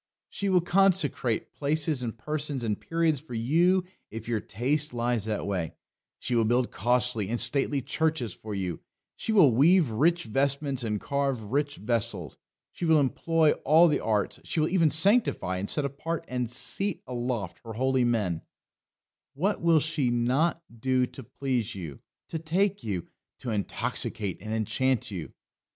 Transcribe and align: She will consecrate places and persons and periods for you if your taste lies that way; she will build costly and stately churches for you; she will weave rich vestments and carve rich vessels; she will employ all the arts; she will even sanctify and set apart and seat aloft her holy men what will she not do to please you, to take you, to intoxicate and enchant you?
She 0.29 0.49
will 0.49 0.61
consecrate 0.61 1.53
places 1.53 2.01
and 2.01 2.17
persons 2.17 2.63
and 2.63 2.81
periods 2.81 3.21
for 3.21 3.35
you 3.35 3.83
if 4.09 4.27
your 4.27 4.39
taste 4.39 4.95
lies 4.95 5.25
that 5.25 5.45
way; 5.45 5.75
she 6.17 6.33
will 6.33 6.43
build 6.43 6.71
costly 6.71 7.29
and 7.29 7.39
stately 7.39 7.83
churches 7.83 8.33
for 8.33 8.55
you; 8.55 8.79
she 9.15 9.31
will 9.31 9.51
weave 9.53 9.91
rich 9.91 10.23
vestments 10.23 10.83
and 10.83 10.99
carve 10.99 11.43
rich 11.43 11.75
vessels; 11.75 12.39
she 12.71 12.83
will 12.83 12.99
employ 12.99 13.51
all 13.63 13.87
the 13.87 13.99
arts; 13.99 14.39
she 14.43 14.59
will 14.59 14.69
even 14.69 14.89
sanctify 14.89 15.57
and 15.57 15.69
set 15.69 15.85
apart 15.85 16.25
and 16.27 16.49
seat 16.49 17.03
aloft 17.05 17.59
her 17.63 17.73
holy 17.73 18.03
men 18.03 18.41
what 19.35 19.61
will 19.61 19.79
she 19.79 20.09
not 20.09 20.63
do 20.79 21.05
to 21.05 21.21
please 21.21 21.75
you, 21.75 21.99
to 22.29 22.39
take 22.39 22.83
you, 22.83 23.07
to 23.37 23.51
intoxicate 23.51 24.39
and 24.41 24.51
enchant 24.51 25.11
you? 25.11 25.31